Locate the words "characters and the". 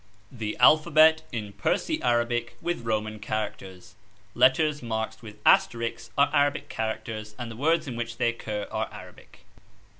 6.69-7.55